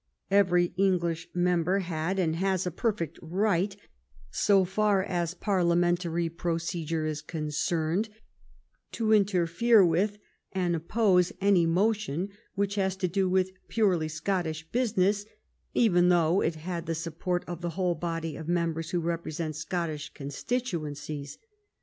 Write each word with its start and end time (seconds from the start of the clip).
Every 0.31 0.73
English 0.77 1.27
member 1.35 1.77
had 1.77 2.17
and 2.17 2.35
has 2.37 2.65
a 2.65 2.71
perfect 2.71 3.19
right, 3.21 3.75
so 4.31 4.65
far 4.65 5.03
as 5.03 5.35
parliamentary 5.35 6.27
procedure 6.27 7.05
is 7.05 7.21
concerned, 7.21 8.09
to 8.93 9.13
interfere 9.13 9.85
with 9.85 10.17
and 10.53 10.75
oppose 10.75 11.31
any 11.39 11.67
motion 11.67 12.29
which 12.55 12.73
has 12.81 12.95
to 12.95 13.07
do 13.07 13.29
with 13.29 13.51
purely 13.67 14.07
Scottish 14.07 14.67
business, 14.71 15.27
even 15.75 16.09
though 16.09 16.41
it 16.41 16.55
had 16.55 16.87
the 16.87 16.95
support 16.95 17.43
of 17.45 17.61
the 17.61 17.69
whole 17.77 17.93
body 17.93 18.35
of 18.35 18.47
members 18.47 18.89
who 18.89 18.99
represent 18.99 19.55
Scottish 19.55 20.11
con 20.15 20.29
stituencies. 20.29 21.37